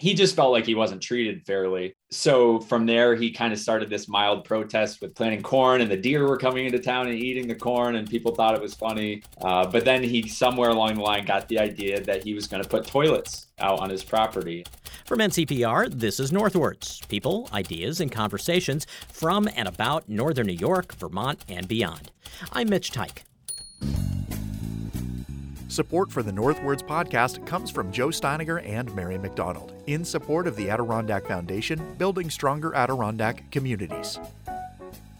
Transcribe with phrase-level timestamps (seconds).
[0.00, 1.94] he just felt like he wasn't treated fairly.
[2.10, 5.96] So from there, he kind of started this mild protest with planting corn, and the
[5.96, 9.22] deer were coming into town and eating the corn, and people thought it was funny.
[9.42, 12.62] Uh, but then he, somewhere along the line, got the idea that he was going
[12.62, 14.64] to put toilets out on his property.
[15.04, 20.94] From NCPR, this is Northwards people, ideas, and conversations from and about Northern New York,
[20.94, 22.10] Vermont, and beyond.
[22.52, 23.18] I'm Mitch Teich.
[25.70, 30.56] Support for the Northwards podcast comes from Joe Steiniger and Mary McDonald in support of
[30.56, 34.18] the Adirondack Foundation, building stronger Adirondack communities.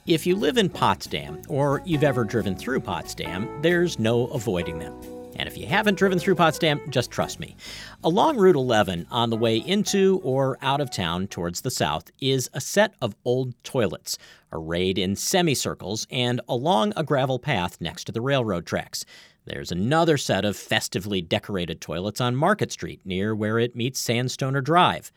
[0.06, 4.92] If you live in Potsdam or you've ever driven through Potsdam, there's no avoiding them.
[5.36, 7.54] And if you haven't driven through Potsdam, just trust me.
[8.02, 12.50] Along Route 11, on the way into or out of town towards the south, is
[12.54, 14.18] a set of old toilets,
[14.52, 19.04] arrayed in semicircles and along a gravel path next to the railroad tracks.
[19.50, 24.62] There's another set of festively decorated toilets on Market Street, near where it meets Sandstoner
[24.62, 25.10] Drive.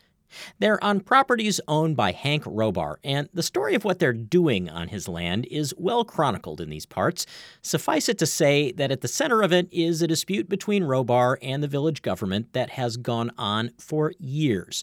[0.58, 4.88] They're on properties owned by Hank Robar, and the story of what they're doing on
[4.88, 7.26] his land is well chronicled in these parts.
[7.62, 11.38] Suffice it to say that at the center of it is a dispute between Robar
[11.40, 14.82] and the village government that has gone on for years.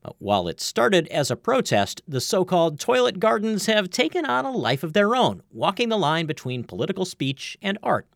[0.00, 4.46] But while it started as a protest, the so called toilet gardens have taken on
[4.46, 8.06] a life of their own, walking the line between political speech and art.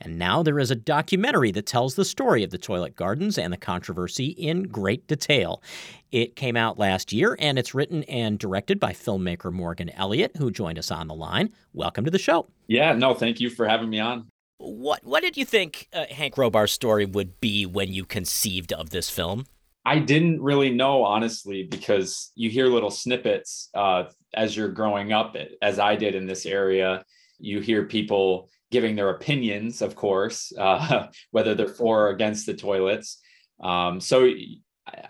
[0.00, 3.52] And now there is a documentary that tells the story of the toilet gardens and
[3.52, 5.62] the controversy in great detail.
[6.10, 10.50] It came out last year and it's written and directed by filmmaker Morgan Elliott, who
[10.50, 11.52] joined us on the line.
[11.72, 12.48] Welcome to the show.
[12.66, 14.26] Yeah, no, thank you for having me on.
[14.58, 18.90] What what did you think uh, Hank Robar's story would be when you conceived of
[18.90, 19.46] this film?
[19.84, 25.36] I didn't really know, honestly, because you hear little snippets uh, as you're growing up,
[25.60, 27.04] as I did in this area.
[27.40, 32.54] You hear people giving their opinions, of course, uh, whether they're for or against the
[32.54, 33.18] toilets.
[33.62, 34.28] Um, so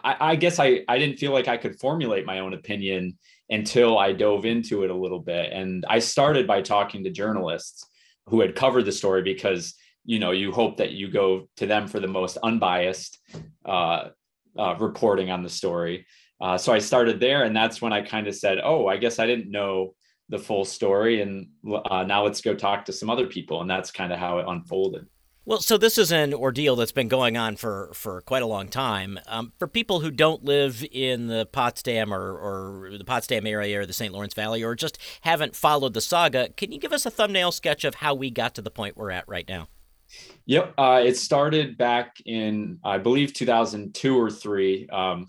[0.04, 3.16] I, I, guess I, I didn't feel like I could formulate my own opinion
[3.48, 5.52] until I dove into it a little bit.
[5.52, 7.86] And I started by talking to journalists
[8.26, 9.74] who had covered the story because
[10.04, 13.18] you know you hope that you go to them for the most unbiased
[13.64, 14.08] uh,
[14.58, 16.06] uh, reporting on the story.
[16.40, 19.18] Uh, so I started there, and that's when I kind of said, "Oh, I guess
[19.18, 19.94] I didn't know
[20.32, 21.46] the full story and
[21.90, 23.60] uh, now let's go talk to some other people.
[23.60, 25.06] And that's kind of how it unfolded.
[25.44, 28.68] Well so this is an ordeal that's been going on for for quite a long
[28.68, 29.20] time.
[29.26, 33.84] Um, for people who don't live in the potsdam or, or the potsdam area or
[33.84, 37.10] the st lawrence valley or just haven't followed the saga can you give us a
[37.10, 39.68] thumbnail sketch of how we got to the point we're at right now?
[40.46, 44.88] Yep, uh, it started back in I believe 2002 or three.
[44.88, 45.26] Um,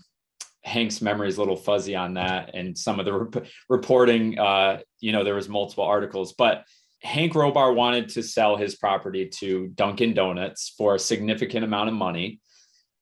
[0.64, 4.80] Hank's memory is a little fuzzy on that, and some of the rep- reporting, uh,
[5.00, 6.64] you know, there was multiple articles, but
[7.02, 11.94] Hank Robar wanted to sell his property to Dunkin' Donuts for a significant amount of
[11.94, 12.40] money,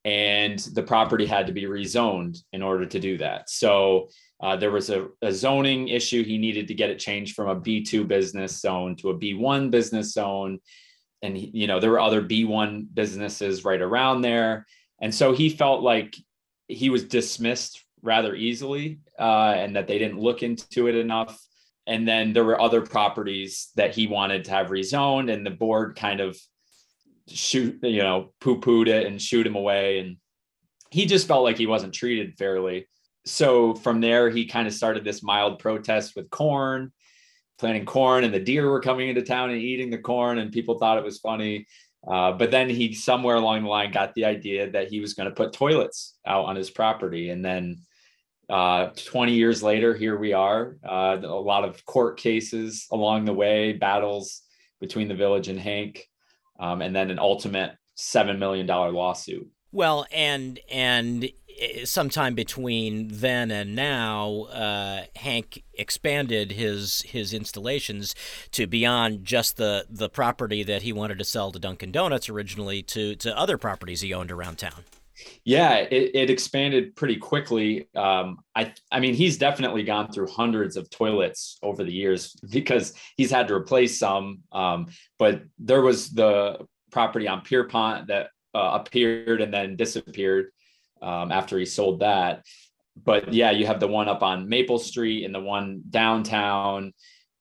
[0.04, 3.48] and the property had to be rezoned in order to do that.
[3.48, 4.08] So
[4.42, 6.24] uh, there was a, a, zoning issue.
[6.24, 10.12] He needed to get it changed from a B2 business zone to a B1 business
[10.12, 10.58] zone.
[11.22, 14.66] And, you know, there were other B1 businesses right around there.
[15.00, 16.16] And so he felt like
[16.68, 21.40] he was dismissed rather easily uh, and that they didn't look into it enough.
[21.86, 25.96] And then there were other properties that he wanted to have rezoned, and the board
[25.96, 26.38] kind of
[27.28, 29.98] shoot, you know, poo pooed it and shoot him away.
[29.98, 30.16] And
[30.90, 32.86] he just felt like he wasn't treated fairly.
[33.24, 36.92] So from there, he kind of started this mild protest with corn,
[37.58, 40.78] planting corn, and the deer were coming into town and eating the corn, and people
[40.78, 41.66] thought it was funny.
[42.06, 45.28] Uh, but then he somewhere along the line got the idea that he was going
[45.28, 47.30] to put toilets out on his property.
[47.30, 47.82] And then
[48.50, 50.76] uh, 20 years later, here we are.
[50.84, 54.42] Uh, a lot of court cases along the way, battles
[54.80, 56.08] between the village and Hank,
[56.58, 59.48] um, and then an ultimate $7 million lawsuit.
[59.74, 61.30] Well, and and
[61.84, 68.14] sometime between then and now, uh, Hank expanded his his installations
[68.52, 72.82] to beyond just the the property that he wanted to sell to Dunkin' Donuts originally
[72.84, 74.84] to to other properties he owned around town.
[75.44, 77.88] Yeah, it, it expanded pretty quickly.
[77.94, 82.94] Um, I I mean, he's definitely gone through hundreds of toilets over the years because
[83.16, 84.40] he's had to replace some.
[84.52, 84.86] Um,
[85.18, 90.50] but there was the property on Pierrepont that uh, appeared and then disappeared
[91.02, 92.44] um, after he sold that.
[92.94, 96.92] But yeah, you have the one up on Maple Street and the one downtown.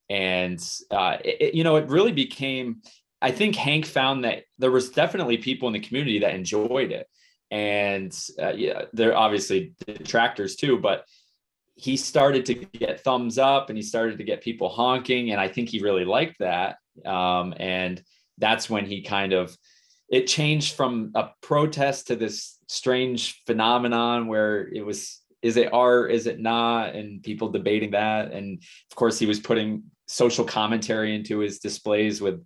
[0.09, 0.59] And,
[0.89, 2.81] uh, it, you know, it really became,
[3.21, 7.07] I think Hank found that there was definitely people in the community that enjoyed it.
[7.49, 11.05] And uh, yeah, they're obviously detractors too, but
[11.75, 15.31] he started to get thumbs up and he started to get people honking.
[15.31, 16.77] And I think he really liked that.
[17.05, 18.01] Um, and
[18.37, 19.55] that's when he kind of,
[20.11, 26.11] it changed from a protest to this strange phenomenon where it was is it art?
[26.11, 26.93] Is it not?
[26.93, 28.31] And people debating that.
[28.31, 28.61] And
[28.91, 32.45] of course he was putting social commentary into his displays with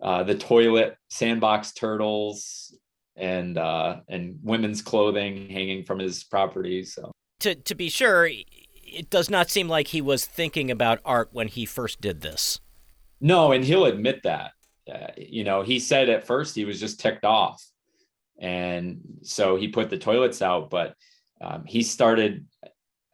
[0.00, 2.76] uh, the toilet sandbox turtles
[3.16, 6.84] and uh, and women's clothing hanging from his property.
[6.84, 11.30] So to to be sure it does not seem like he was thinking about art
[11.32, 12.60] when he first did this.
[13.20, 14.52] No and he'll admit that
[14.92, 17.64] uh, you know he said at first he was just ticked off.
[18.40, 20.94] And so he put the toilets out but
[21.40, 22.46] um, he started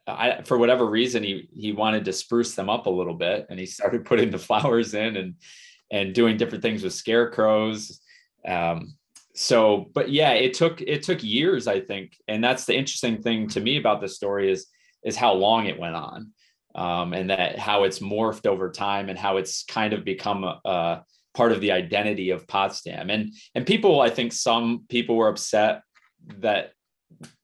[0.07, 3.59] I, for whatever reason he he wanted to spruce them up a little bit and
[3.59, 5.35] he started putting the flowers in and
[5.91, 8.01] and doing different things with scarecrows.
[8.47, 8.97] Um,
[9.35, 12.17] so but yeah it took it took years i think.
[12.29, 14.67] And that's the interesting thing to me about this story is
[15.05, 16.33] is how long it went on
[16.75, 20.61] um, and that how it's morphed over time and how it's kind of become a,
[20.65, 21.05] a
[21.35, 25.83] part of the identity of potsdam and and people i think some people were upset
[26.39, 26.73] that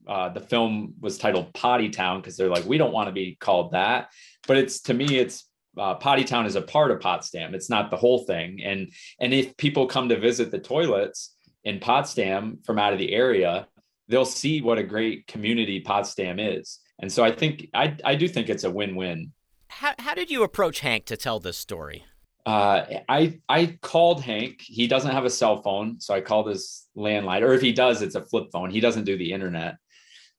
[0.06, 3.36] uh, the film was titled Potty Town because they're like, we don't want to be
[3.40, 4.08] called that.
[4.46, 5.48] But it's to me, it's
[5.78, 7.54] uh, Potty Town is a part of Potsdam.
[7.54, 8.60] It's not the whole thing.
[8.62, 8.90] And
[9.20, 13.68] and if people come to visit the toilets in Potsdam from out of the area,
[14.08, 16.80] they'll see what a great community Potsdam is.
[16.98, 19.32] And so I think I I do think it's a win-win.
[19.68, 22.04] How how did you approach Hank to tell this story?
[22.46, 24.60] Uh, I I called Hank.
[24.60, 27.42] He doesn't have a cell phone, so I called his landline.
[27.42, 28.70] Or if he does, it's a flip phone.
[28.70, 29.76] He doesn't do the internet.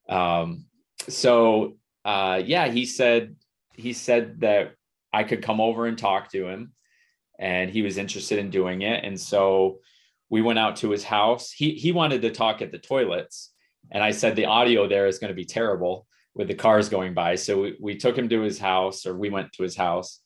[0.09, 0.65] Um,
[1.07, 3.35] so uh, yeah, he said
[3.73, 4.73] he said that
[5.13, 6.73] I could come over and talk to him,
[7.39, 9.03] and he was interested in doing it.
[9.03, 9.79] And so
[10.29, 11.51] we went out to his house.
[11.51, 13.51] He he wanted to talk at the toilets,
[13.91, 17.13] and I said the audio there is going to be terrible with the cars going
[17.13, 17.35] by.
[17.35, 20.21] So we, we took him to his house, or we went to his house,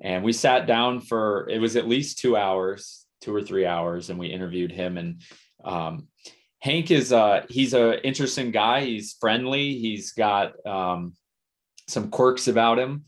[0.00, 4.10] and we sat down for it was at least two hours, two or three hours,
[4.10, 5.22] and we interviewed him and.
[5.64, 6.08] Um,
[6.60, 8.80] Hank is uh he's a interesting guy.
[8.80, 9.78] He's friendly.
[9.78, 11.14] He's got um,
[11.86, 13.04] some quirks about him,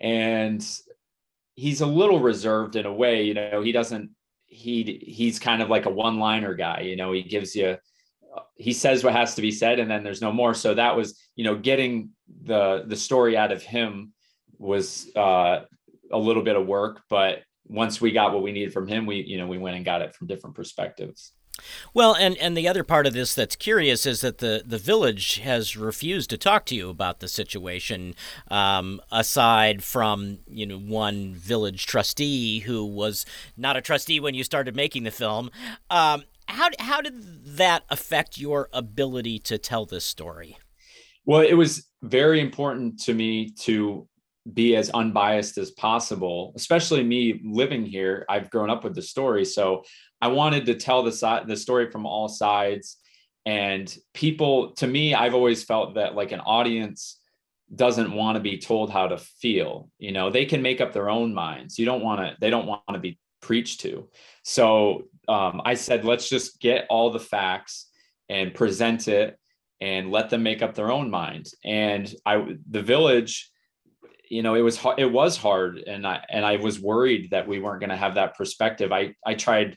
[0.00, 0.66] and
[1.54, 3.24] he's a little reserved in a way.
[3.24, 4.10] You know, he doesn't
[4.46, 6.80] he he's kind of like a one-liner guy.
[6.80, 7.76] You know, he gives you
[8.56, 10.54] he says what has to be said, and then there's no more.
[10.54, 12.10] So that was you know getting
[12.42, 14.12] the the story out of him
[14.58, 15.60] was uh,
[16.12, 19.16] a little bit of work, but once we got what we needed from him, we
[19.26, 21.32] you know we went and got it from different perspectives.
[21.92, 25.38] Well, and, and the other part of this that's curious is that the, the village
[25.38, 28.16] has refused to talk to you about the situation,
[28.50, 33.24] um, aside from you know one village trustee who was
[33.56, 35.50] not a trustee when you started making the film.
[35.90, 40.58] Um, how how did that affect your ability to tell this story?
[41.24, 44.06] Well, it was very important to me to
[44.52, 49.44] be as unbiased as possible especially me living here i've grown up with the story
[49.44, 49.82] so
[50.24, 52.96] I wanted to tell the side the story from all sides.
[53.44, 57.20] And people, to me, I've always felt that like an audience
[57.74, 59.90] doesn't want to be told how to feel.
[59.98, 61.78] You know, they can make up their own minds.
[61.78, 64.08] You don't want to, they don't want to be preached to.
[64.44, 67.90] So um, I said, let's just get all the facts
[68.30, 69.38] and present it
[69.82, 71.48] and let them make up their own mind.
[71.62, 73.50] And I, the village,
[74.34, 77.60] you know, it was it was hard, and I and I was worried that we
[77.60, 78.90] weren't going to have that perspective.
[78.90, 79.76] I I tried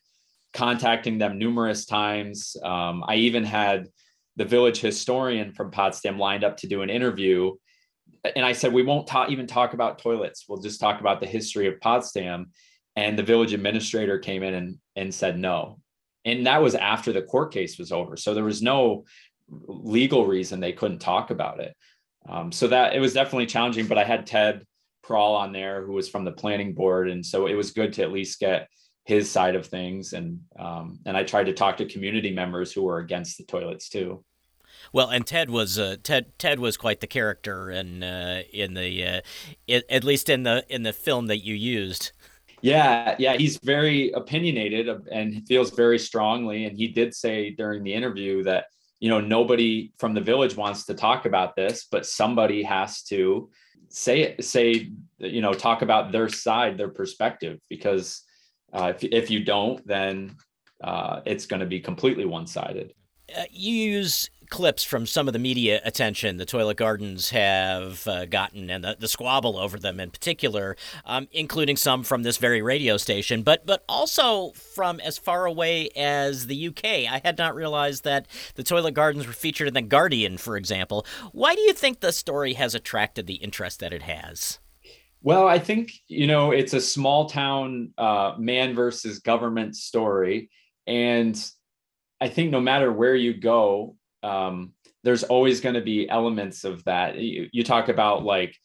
[0.52, 2.58] contacting them numerous times.
[2.64, 3.88] Um, I even had
[4.36, 7.54] the village historian from Potsdam lined up to do an interview.
[8.36, 10.46] And I said, we won't talk, even talk about toilets.
[10.48, 12.52] We'll just talk about the history of Potsdam.
[12.96, 15.80] And the village administrator came in and, and said no.
[16.26, 18.18] And that was after the court case was over.
[18.18, 19.06] So there was no
[19.50, 21.76] legal reason they couldn't talk about it.
[22.30, 24.66] Um, so that it was definitely challenging, but I had Ted
[25.04, 27.10] Prawl on there who was from the planning board.
[27.10, 28.68] And so it was good to at least get
[29.06, 32.84] his side of things and um, and I tried to talk to community members who
[32.84, 34.24] were against the toilets too.
[34.92, 39.06] Well, and Ted was uh, Ted Ted was quite the character in uh, in the
[39.06, 39.22] uh,
[39.66, 42.12] it, at least in the in the film that you used.
[42.62, 46.66] Yeah, yeah, he's very opinionated and feels very strongly.
[46.66, 48.66] And he did say during the interview that
[49.00, 53.50] you know nobody from the village wants to talk about this, but somebody has to
[53.90, 58.24] say it, say you know talk about their side, their perspective, because
[58.74, 60.36] uh, if, if you don't, then
[60.84, 62.94] uh, it's going to be completely one sided.
[63.38, 68.26] Uh, you use clips from some of the media attention the Toilet Gardens have uh,
[68.26, 70.76] gotten and the, the, squabble over them in particular,
[71.06, 75.90] um, including some from this very radio station, but but also from as far away
[75.96, 76.86] as the UK.
[76.86, 81.06] I had not realized that the Toilet Gardens were featured in The Guardian, for example.
[81.32, 84.60] Why do you think the story has attracted the interest that it has?
[85.22, 90.50] Well, I think you know it's a small town uh, man versus government story,
[90.88, 91.38] and
[92.20, 96.84] I think no matter where you go, um, there's always going to be elements of
[96.86, 97.18] that.
[97.18, 98.56] You, you, talk about like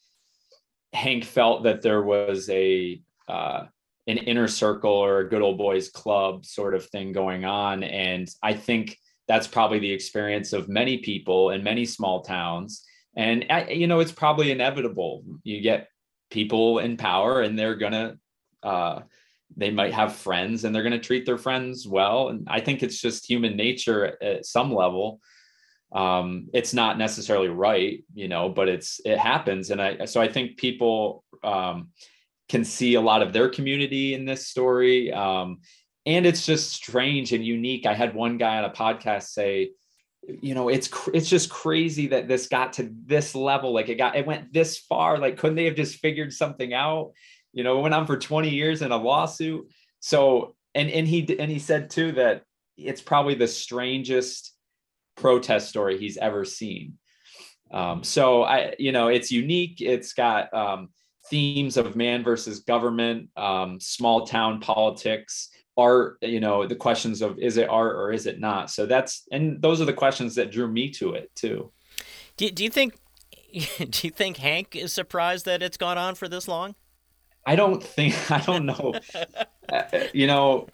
[0.93, 3.65] Hank felt that there was a uh,
[4.07, 8.29] an inner circle or a good old boys club sort of thing going on, and
[8.43, 12.85] I think that's probably the experience of many people in many small towns.
[13.15, 15.23] And you know, it's probably inevitable.
[15.45, 15.89] You get
[16.31, 18.17] people in power, and they're gonna
[18.63, 19.01] uh,
[19.57, 22.29] they might have friends and they're going to treat their friends well.
[22.29, 25.21] And i think it's just human nature at some level.
[25.93, 29.71] Um, it's not necessarily right you know but it's it happens.
[29.71, 31.89] And i so i think people um,
[32.49, 35.13] can see a lot of their community in this story.
[35.13, 35.61] Um,
[36.05, 37.87] and it's just strange and unique.
[37.87, 39.71] I had one guy on a podcast say
[40.41, 43.73] you know it's it's just crazy that this got to this level.
[43.73, 45.19] Like it got it went this far.
[45.19, 47.13] Like couldn't they have just figured something out
[47.53, 49.71] you know, it went on for 20 years in a lawsuit.
[50.01, 52.45] So, and and he and he said too that
[52.77, 54.53] it's probably the strangest
[55.17, 56.99] protest story he's ever seen.
[57.71, 59.81] Um, so I, you know, it's unique.
[59.81, 60.89] It's got um,
[61.31, 66.19] themes of man versus government, um, small town politics, art.
[66.23, 68.71] You know, the questions of is it art or is it not?
[68.71, 71.73] So that's and those are the questions that drew me to it too.
[72.37, 72.95] Do, do you think?
[73.79, 76.75] Do you think Hank is surprised that it's gone on for this long?
[77.45, 78.95] I don't think I don't know.
[79.71, 79.83] Uh,
[80.13, 80.69] you know,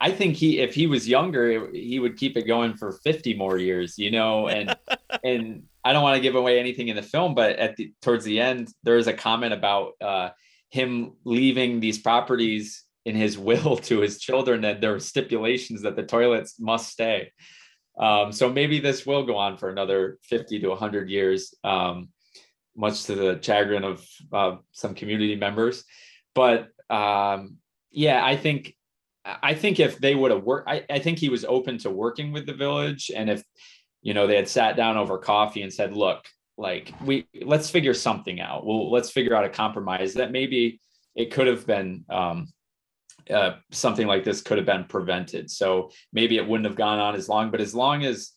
[0.00, 3.58] I think he if he was younger, he would keep it going for 50 more
[3.58, 4.74] years, you know, and
[5.24, 8.24] and I don't want to give away anything in the film, but at the towards
[8.24, 10.30] the end, there is a comment about uh,
[10.70, 15.96] him leaving these properties in his will to his children that there are stipulations that
[15.96, 17.32] the toilets must stay.
[17.98, 21.54] Um, so maybe this will go on for another 50 to 100 years.
[21.64, 22.08] Um,
[22.76, 25.84] much to the chagrin of uh, some community members.
[26.34, 27.56] But um,
[27.90, 28.74] yeah, I think
[29.24, 32.32] I think if they would have worked, I, I think he was open to working
[32.32, 33.42] with the village, and if
[34.02, 36.24] you know they had sat down over coffee and said, "Look,
[36.56, 38.66] like we let's figure something out.
[38.66, 40.80] Well, let's figure out a compromise that maybe
[41.14, 42.48] it could have been." Um,
[43.28, 45.50] uh, something like this could have been prevented.
[45.50, 47.50] So maybe it wouldn't have gone on as long.
[47.50, 48.32] But as long as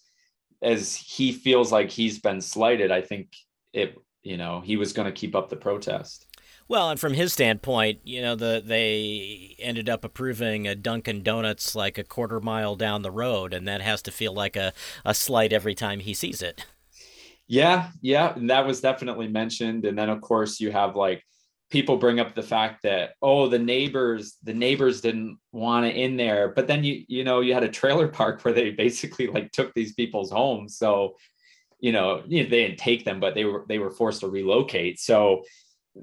[0.62, 3.34] as he feels like he's been slighted, I think
[3.74, 6.28] it you know he was going to keep up the protest.
[6.68, 11.76] Well, and from his standpoint, you know, the they ended up approving a Dunkin' Donuts
[11.76, 14.74] like a quarter mile down the road, and that has to feel like a,
[15.06, 16.66] a slight every time he sees it.
[17.48, 19.86] Yeah, yeah, and that was definitely mentioned.
[19.86, 21.24] And then of course you have like
[21.74, 26.16] people bring up the fact that oh the neighbors the neighbors didn't want it in
[26.16, 29.52] there but then you you know you had a trailer park where they basically like
[29.52, 31.16] took these people's homes so
[31.84, 35.02] you know, they didn't take them, but they were they were forced to relocate.
[35.02, 35.44] So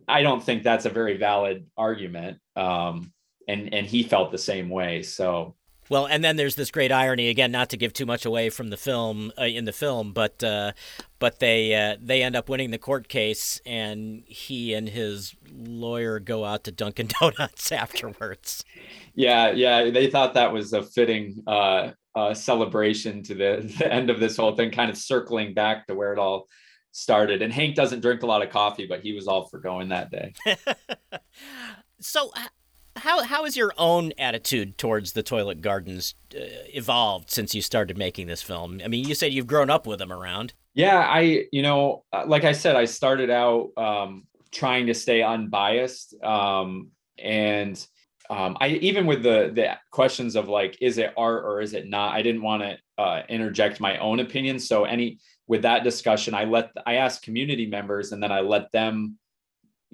[0.06, 2.37] I don't think that's a very valid argument.
[2.54, 3.14] Um,
[3.49, 5.02] and and he felt the same way.
[5.02, 5.56] So
[5.88, 8.68] well, and then there's this great irony again, not to give too much away from
[8.68, 10.72] the film uh, in the film, but uh,
[11.18, 16.20] but they uh, they end up winning the court case, and he and his lawyer
[16.20, 18.66] go out to Dunkin' Donuts afterwards.
[19.14, 21.42] Yeah, yeah, they thought that was a fitting
[22.20, 25.94] uh, celebration to the, the end of this whole thing, kind of circling back to
[25.94, 26.48] where it all
[26.92, 27.42] started.
[27.42, 30.10] And Hank doesn't drink a lot of coffee, but he was all for going that
[30.10, 30.32] day.
[32.00, 32.32] so,
[32.96, 36.40] how how has your own attitude towards the toilet gardens uh,
[36.74, 38.80] evolved since you started making this film?
[38.84, 40.52] I mean, you said you've grown up with them around.
[40.74, 45.22] Yeah, I you know, uh, like I said, I started out um, trying to stay
[45.22, 47.86] unbiased, um, and
[48.30, 51.88] um, I even with the the questions of like, is it art or is it
[51.88, 52.14] not?
[52.14, 54.60] I didn't want to uh, interject my own opinion.
[54.60, 55.18] So any
[55.49, 59.18] with that discussion, I let I asked community members and then I let them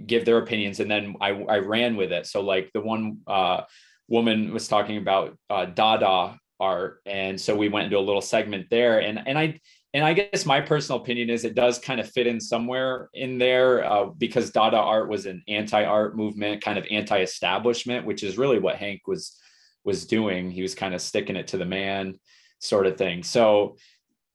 [0.05, 2.27] give their opinions and then I I ran with it.
[2.27, 3.63] So like the one uh,
[4.07, 8.67] woman was talking about uh, Dada art, and so we went into a little segment
[8.69, 9.61] there, and and I
[9.97, 13.39] and I guess my personal opinion is it does kind of fit in somewhere in
[13.39, 18.59] there uh, because Dada art was an anti-art movement, kind of anti-establishment, which is really
[18.59, 19.41] what Hank was
[19.85, 20.51] was doing.
[20.51, 22.21] He was kind of sticking it to the man,
[22.59, 23.23] sort of thing.
[23.23, 23.79] So,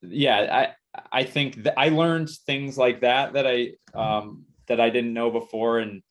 [0.01, 4.89] yeah, I I think that I learned things like that that I um, that I
[4.89, 6.01] didn't know before, and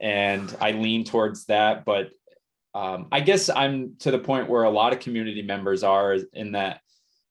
[0.00, 1.84] and I lean towards that.
[1.84, 2.10] But
[2.74, 6.52] um, I guess I'm to the point where a lot of community members are in
[6.52, 6.80] that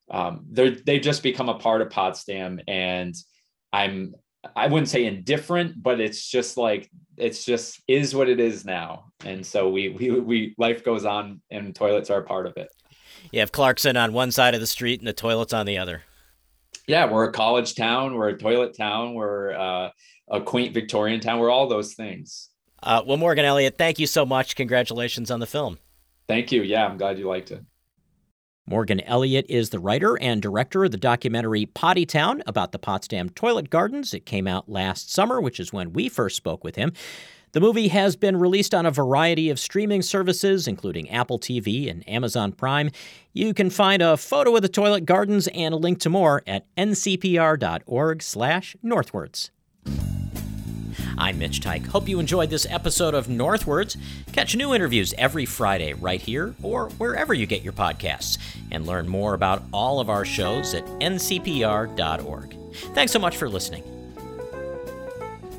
[0.09, 3.15] um, they they just become a part of Potsdam, and
[3.74, 4.15] I'm
[4.55, 9.05] I wouldn't say indifferent, but it's just like it's just is what it is now,
[9.24, 12.69] and so we we we life goes on, and toilets are a part of it.
[13.31, 16.03] You have Clarkson on one side of the street and the toilets on the other.
[16.88, 18.13] Yeah, we're a college town.
[18.13, 19.15] We're a toilet town.
[19.15, 19.89] We're uh,
[20.29, 21.39] a quaint Victorian town.
[21.39, 22.50] We're all those things.
[22.83, 24.55] Uh, well, Morgan Elliott, thank you so much.
[24.55, 25.79] Congratulations on the film.
[26.27, 26.62] Thank you.
[26.62, 27.63] Yeah, I'm glad you liked it.
[28.67, 33.29] Morgan Elliott is the writer and director of the documentary Potty Town about the Potsdam
[33.29, 34.12] toilet gardens.
[34.12, 36.91] It came out last summer, which is when we first spoke with him.
[37.51, 42.10] The movie has been released on a variety of streaming services, including Apple TV and
[42.10, 42.89] Amazon Prime.
[43.34, 46.65] You can find a photo of the toilet gardens and a link to more at
[46.75, 49.51] ncpr.org/northwards.
[51.17, 51.88] I'm Mitch Teich.
[51.88, 53.95] Hope you enjoyed this episode of Northwards.
[54.34, 58.38] Catch new interviews every Friday right here or wherever you get your podcasts,
[58.72, 62.57] and learn more about all of our shows at ncpr.org.
[62.93, 63.84] Thanks so much for listening.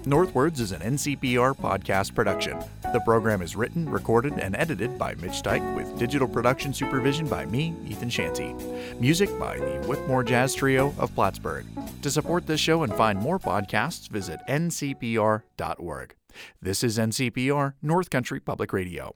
[0.05, 2.59] Northwards is an NCPR podcast production.
[2.97, 7.45] The program is written, recorded, and edited by Mitch Dyke with digital production supervision by
[7.45, 8.55] me, Ethan Shanty.
[8.99, 11.67] Music by the Whitmore Jazz Trio of Plattsburgh.
[12.01, 16.15] To support this show and find more podcasts, visit ncpr.org.
[16.63, 19.15] This is NCPR, North Country Public Radio.